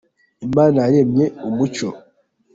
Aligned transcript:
imana 0.45 0.77
yaremye 0.85 1.25
umucyo 1.47 1.87